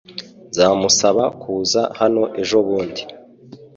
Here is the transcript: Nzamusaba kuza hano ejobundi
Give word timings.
Nzamusaba 0.49 1.23
kuza 1.41 1.81
hano 1.99 2.23
ejobundi 2.41 3.01